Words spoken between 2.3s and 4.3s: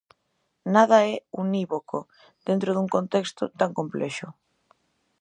dentro dun contexto tan complexo.